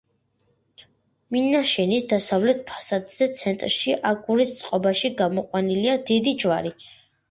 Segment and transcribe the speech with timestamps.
[1.35, 6.79] მინაშენის დასავლეთ ფასადზე, ცენტრში აგურის წყობაში გამოყვანილია დიდი ჯვარი.